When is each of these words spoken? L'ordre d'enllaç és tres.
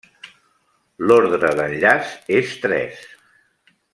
L'ordre 1.09 1.51
d'enllaç 1.59 2.15
és 2.39 2.57
tres. 2.65 3.07